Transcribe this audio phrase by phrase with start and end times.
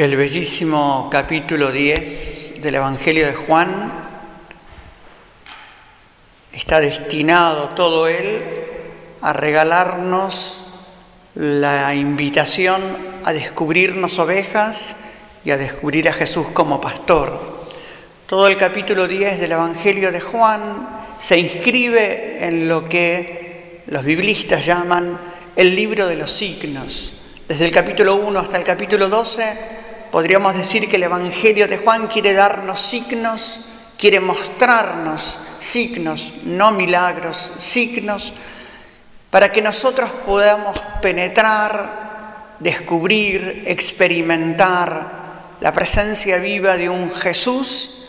[0.00, 3.92] El bellísimo capítulo 10 del Evangelio de Juan
[6.54, 8.40] está destinado todo él
[9.20, 10.68] a regalarnos
[11.34, 12.80] la invitación
[13.24, 14.96] a descubrirnos ovejas
[15.44, 17.66] y a descubrir a Jesús como pastor.
[18.26, 24.64] Todo el capítulo 10 del Evangelio de Juan se inscribe en lo que los biblistas
[24.64, 25.20] llaman
[25.54, 27.12] el libro de los signos.
[27.46, 29.79] Desde el capítulo 1 hasta el capítulo 12
[30.10, 33.60] Podríamos decir que el Evangelio de Juan quiere darnos signos,
[33.96, 38.32] quiere mostrarnos signos, no milagros, signos,
[39.30, 45.20] para que nosotros podamos penetrar, descubrir, experimentar
[45.60, 48.06] la presencia viva de un Jesús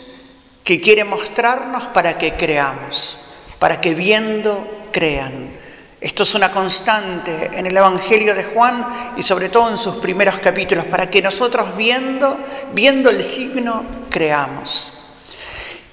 [0.64, 3.20] que quiere mostrarnos para que creamos,
[3.60, 5.61] para que viendo crean.
[6.02, 10.40] Esto es una constante en el Evangelio de Juan y sobre todo en sus primeros
[10.40, 12.40] capítulos, para que nosotros viendo,
[12.74, 14.94] viendo el signo, creamos.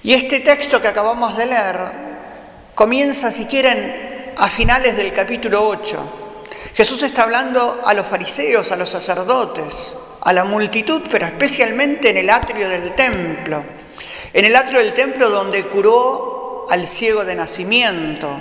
[0.02, 1.78] Y este texto que acabamos de leer
[2.74, 6.14] comienza, si quieren, a finales del capítulo 8.
[6.72, 12.16] Jesús está hablando a los fariseos, a los sacerdotes, a la multitud, pero especialmente en
[12.16, 13.62] el atrio del templo.
[14.32, 18.40] En el atrio del templo donde curó al ciego de nacimiento,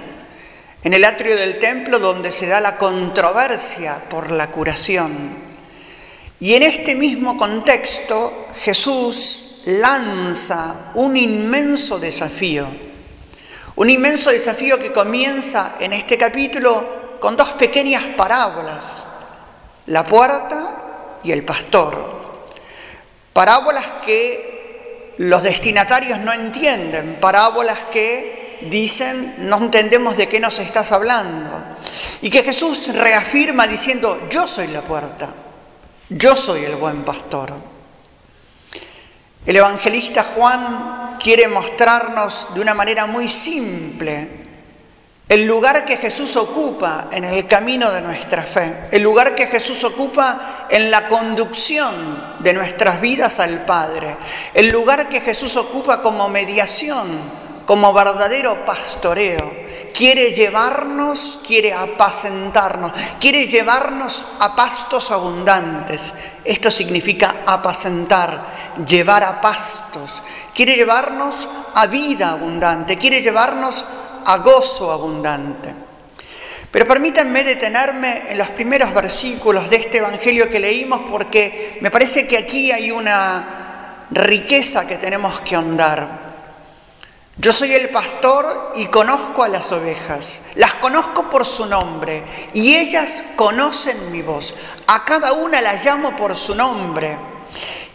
[0.88, 5.36] en el atrio del templo donde se da la controversia por la curación.
[6.40, 12.68] Y en este mismo contexto Jesús lanza un inmenso desafío,
[13.76, 19.06] un inmenso desafío que comienza en este capítulo con dos pequeñas parábolas,
[19.88, 22.46] la puerta y el pastor.
[23.34, 30.92] Parábolas que los destinatarios no entienden, parábolas que dicen, no entendemos de qué nos estás
[30.92, 31.52] hablando.
[32.22, 35.30] Y que Jesús reafirma diciendo, yo soy la puerta,
[36.10, 37.54] yo soy el buen pastor.
[39.46, 44.48] El evangelista Juan quiere mostrarnos de una manera muy simple
[45.30, 49.84] el lugar que Jesús ocupa en el camino de nuestra fe, el lugar que Jesús
[49.84, 54.16] ocupa en la conducción de nuestras vidas al Padre,
[54.54, 59.68] el lugar que Jesús ocupa como mediación como verdadero pastoreo.
[59.94, 66.14] Quiere llevarnos, quiere apacentarnos, quiere llevarnos a pastos abundantes.
[66.46, 70.24] Esto significa apacentar, llevar a pastos.
[70.56, 73.86] Quiere llevarnos a vida abundante, quiere llevarnos
[74.26, 75.74] a gozo abundante.
[76.72, 82.26] Pero permítanme detenerme en los primeros versículos de este Evangelio que leímos porque me parece
[82.28, 86.27] que aquí hay una riqueza que tenemos que ahondar.
[87.40, 92.76] Yo soy el pastor y conozco a las ovejas, las conozco por su nombre y
[92.76, 94.56] ellas conocen mi voz.
[94.88, 97.16] A cada una las llamo por su nombre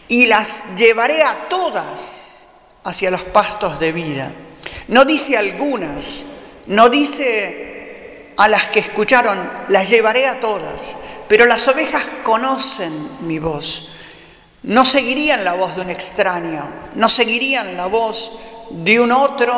[0.07, 2.47] y las llevaré a todas
[2.85, 4.31] hacia los pastos de vida.
[4.87, 6.23] No dice algunas,
[6.67, 10.95] no dice a las que escucharon, las llevaré a todas,
[11.27, 13.89] pero las ovejas conocen mi voz.
[14.63, 18.31] No seguirían la voz de un extraño, no seguirían la voz
[18.73, 19.53] de un otro,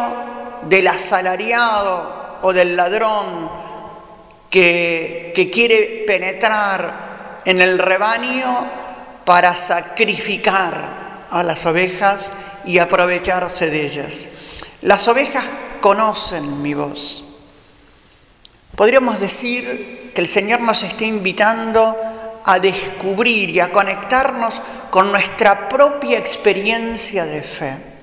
[0.64, 3.50] del asalariado o del ladrón
[4.50, 8.68] que, que quiere penetrar en el rebaño
[9.24, 12.32] para sacrificar a las ovejas
[12.66, 14.30] y aprovecharse de ellas.
[14.82, 15.46] Las ovejas
[15.82, 17.24] conocen mi voz.
[18.76, 21.96] Podríamos decir que el Señor nos está invitando
[22.44, 27.95] a descubrir y a conectarnos con nuestra propia experiencia de fe.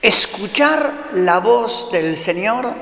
[0.00, 2.72] Escuchar la voz del Señor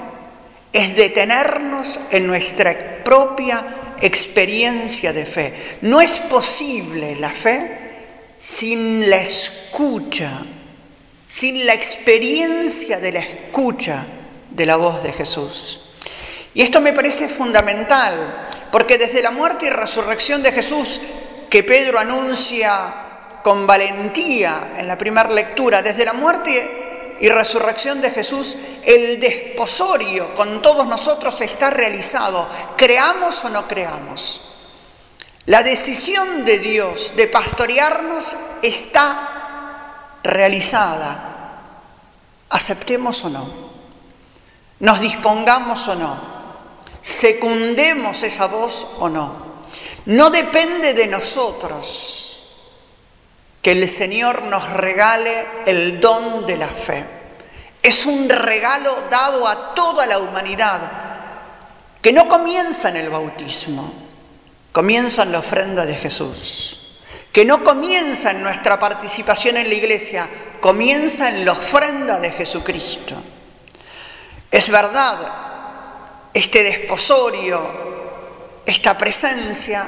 [0.72, 5.78] es detenernos en nuestra propia experiencia de fe.
[5.80, 7.86] No es posible la fe
[8.38, 10.42] sin la escucha,
[11.26, 14.04] sin la experiencia de la escucha
[14.50, 15.86] de la voz de Jesús.
[16.52, 21.00] Y esto me parece fundamental, porque desde la muerte y resurrección de Jesús,
[21.48, 26.85] que Pedro anuncia con valentía en la primera lectura, desde la muerte
[27.20, 34.42] y resurrección de Jesús, el desposorio con todos nosotros está realizado, creamos o no creamos.
[35.46, 41.32] La decisión de Dios de pastorearnos está realizada.
[42.48, 43.50] Aceptemos o no,
[44.80, 46.20] nos dispongamos o no,
[47.02, 49.46] secundemos esa voz o no.
[50.06, 52.36] No depende de nosotros
[53.62, 57.04] que el Señor nos regale el don de la fe.
[57.82, 60.80] Es un regalo dado a toda la humanidad,
[62.00, 63.92] que no comienza en el bautismo,
[64.72, 66.98] comienza en la ofrenda de Jesús,
[67.32, 70.28] que no comienza en nuestra participación en la iglesia,
[70.60, 73.22] comienza en la ofrenda de Jesucristo.
[74.50, 75.18] Es verdad,
[76.32, 79.86] este desposorio, esta presencia,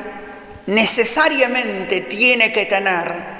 [0.66, 3.37] necesariamente tiene que tener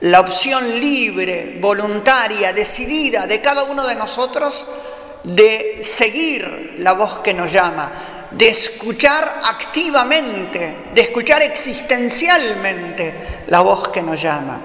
[0.00, 4.66] la opción libre, voluntaria, decidida de cada uno de nosotros
[5.24, 7.90] de seguir la voz que nos llama,
[8.30, 14.60] de escuchar activamente, de escuchar existencialmente la voz que nos llama.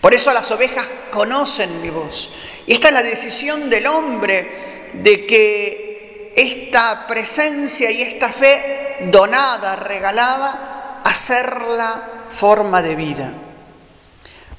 [0.00, 2.30] Por eso las ovejas conocen mi voz.
[2.66, 9.76] Y esta es la decisión del hombre de que esta presencia y esta fe donada,
[9.76, 13.32] regalada, hacerla forma de vida.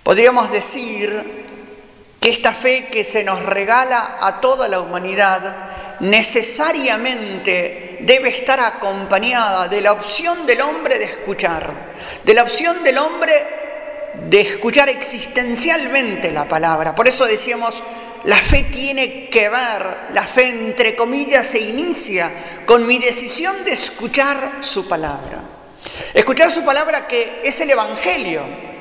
[0.04, 1.44] Podríamos decir
[2.20, 9.68] que esta fe que se nos regala a toda la humanidad necesariamente debe estar acompañada
[9.68, 11.72] de la opción del hombre de escuchar,
[12.24, 13.34] de la opción del hombre
[14.30, 16.94] de escuchar existencialmente la palabra.
[16.94, 17.82] Por eso decíamos,
[18.26, 22.32] la fe tiene que ver, la fe entre comillas se inicia
[22.66, 25.42] con mi decisión de escuchar su palabra.
[26.14, 28.73] Escuchar su palabra que es el Evangelio,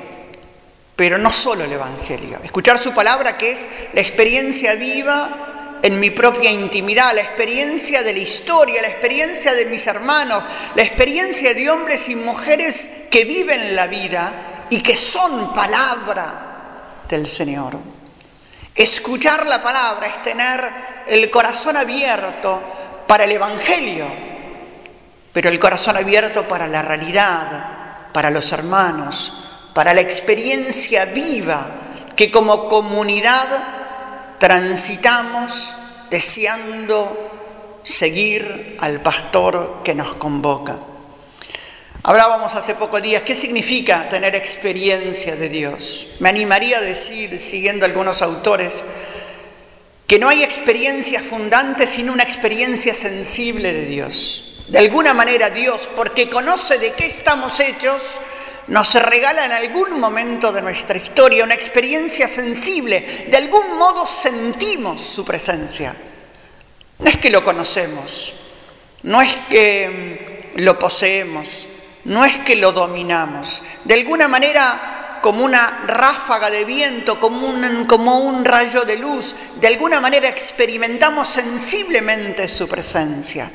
[0.97, 2.39] pero no solo el Evangelio.
[2.43, 8.12] Escuchar su palabra que es la experiencia viva en mi propia intimidad, la experiencia de
[8.12, 10.44] la historia, la experiencia de mis hermanos,
[10.77, 17.27] la experiencia de hombres y mujeres que viven la vida y que son palabra del
[17.27, 17.79] Señor.
[18.75, 20.73] Escuchar la palabra es tener
[21.06, 22.62] el corazón abierto
[23.06, 24.06] para el Evangelio,
[25.33, 27.67] pero el corazón abierto para la realidad,
[28.12, 31.70] para los hermanos, para la experiencia viva
[32.16, 35.74] que como comunidad transitamos
[36.10, 37.30] deseando
[37.82, 40.78] seguir al pastor que nos convoca.
[42.04, 46.08] Hablábamos hace pocos días, ¿qué significa tener experiencia de Dios?
[46.19, 48.82] Me animaría a decir, siguiendo algunos autores,
[50.06, 54.64] que no hay experiencia fundante sino una experiencia sensible de Dios.
[54.69, 58.02] De alguna manera Dios, porque conoce de qué estamos hechos,
[58.69, 65.00] nos regala en algún momento de nuestra historia una experiencia sensible, de algún modo sentimos
[65.00, 65.97] su presencia.
[66.99, 68.35] No es que lo conocemos,
[69.03, 71.69] no es que mm, lo poseemos,
[72.05, 73.62] no es que lo dominamos.
[73.85, 79.34] De alguna manera como una ráfaga de viento, como un, como un rayo de luz.
[79.58, 83.50] De alguna manera experimentamos sensiblemente su presencia.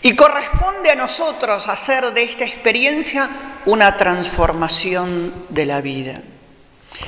[0.00, 3.28] Y corresponde a nosotros hacer de esta experiencia
[3.66, 6.20] una transformación de la vida.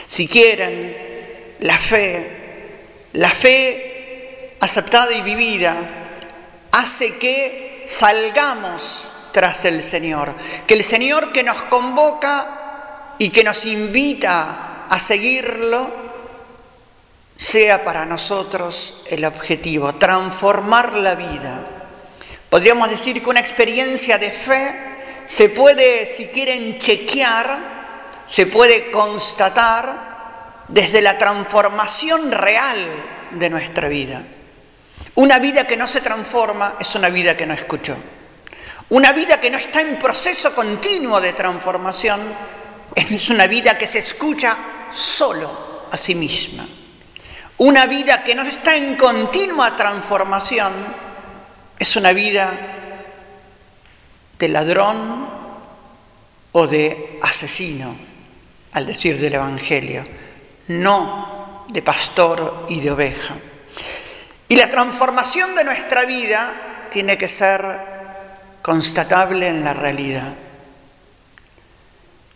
[0.07, 2.77] Si quieren, la fe,
[3.15, 5.75] la fe aceptada y vivida,
[6.73, 10.35] hace que salgamos tras el Señor,
[10.67, 12.64] que el Señor que nos convoca
[13.19, 16.05] y que nos invita a seguirlo
[17.37, 21.65] sea para nosotros el objetivo, transformar la vida.
[22.49, 24.95] Podríamos decir que una experiencia de fe
[25.27, 32.79] se puede, si quieren, chequear, se puede constatar desde la transformación real
[33.33, 34.23] de nuestra vida.
[35.17, 37.97] Una vida que no se transforma es una vida que no escuchó.
[38.91, 42.21] Una vida que no está en proceso continuo de transformación
[42.95, 44.57] es una vida que se escucha
[44.93, 46.67] solo a sí misma.
[47.59, 50.73] Una vida que no está en continua transformación
[51.79, 52.59] es una vida
[54.39, 55.29] de ladrón
[56.53, 57.97] o de asesino,
[58.73, 60.05] al decir del Evangelio,
[60.69, 63.35] no de pastor y de oveja.
[64.49, 67.63] Y la transformación de nuestra vida tiene que ser
[68.63, 70.35] constatable en la realidad.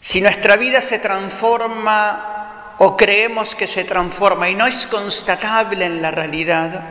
[0.00, 6.00] Si nuestra vida se transforma o creemos que se transforma y no es constatable en
[6.00, 6.84] la realidad,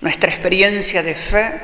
[0.00, 1.60] nuestra experiencia de fe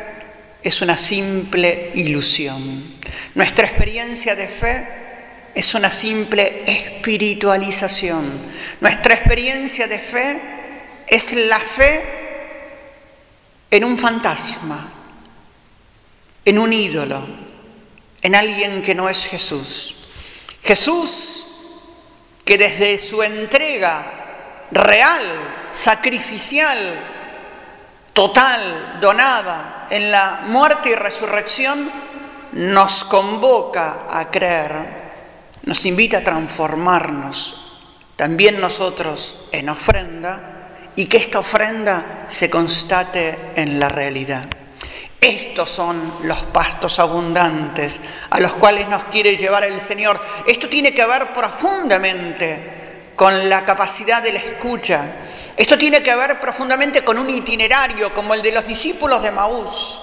[0.63, 2.97] es una simple ilusión.
[3.35, 4.89] Nuestra experiencia de fe
[5.55, 8.43] es una simple espiritualización.
[8.81, 10.41] Nuestra experiencia de fe
[11.07, 12.05] es la fe
[13.71, 14.91] en un fantasma,
[16.45, 17.27] en un ídolo,
[18.23, 20.02] en alguien que no es Jesús.
[20.63, 21.49] Jesús,
[22.45, 25.23] que desde su entrega real,
[25.71, 26.79] sacrificial,
[28.13, 31.91] total, donada en la muerte y resurrección,
[32.53, 35.03] nos convoca a creer,
[35.63, 37.63] nos invita a transformarnos
[38.17, 44.47] también nosotros en ofrenda y que esta ofrenda se constate en la realidad.
[45.23, 50.21] Estos son los pastos abundantes a los cuales nos quiere llevar el Señor.
[50.45, 55.19] Esto tiene que ver profundamente con la capacidad de la escucha.
[55.57, 60.03] Esto tiene que ver profundamente con un itinerario como el de los discípulos de Maús.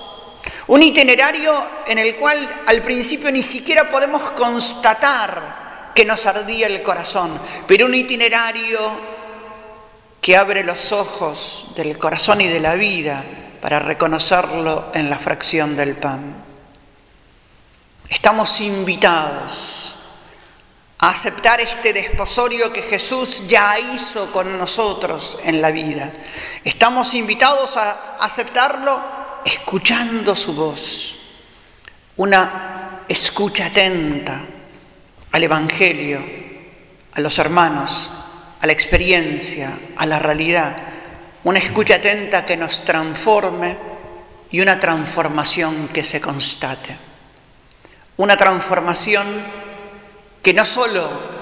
[0.67, 1.53] Un itinerario
[1.85, 7.87] en el cual al principio ni siquiera podemos constatar que nos ardía el corazón, pero
[7.87, 8.79] un itinerario
[10.21, 13.25] que abre los ojos del corazón y de la vida
[13.61, 16.35] para reconocerlo en la fracción del pan.
[18.07, 19.95] Estamos invitados
[20.97, 26.11] a aceptar este desposorio que Jesús ya hizo con nosotros en la vida.
[26.63, 29.01] Estamos invitados a aceptarlo
[29.45, 31.15] escuchando su voz,
[32.17, 34.41] una escucha atenta
[35.31, 36.23] al Evangelio,
[37.13, 38.09] a los hermanos,
[38.59, 40.75] a la experiencia, a la realidad
[41.43, 43.77] una escucha atenta que nos transforme
[44.51, 46.97] y una transformación que se constate.
[48.17, 49.45] Una transformación
[50.41, 51.39] que no solo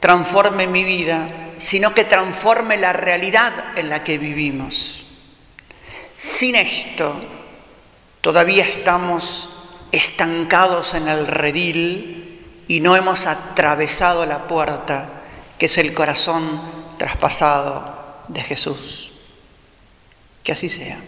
[0.00, 5.06] transforme mi vida, sino que transforme la realidad en la que vivimos.
[6.16, 7.18] Sin esto,
[8.20, 9.50] todavía estamos
[9.92, 15.08] estancados en el redil y no hemos atravesado la puerta
[15.58, 16.60] que es el corazón
[16.98, 17.95] traspasado
[18.28, 19.12] de Jesús.
[20.42, 21.00] Que así sea.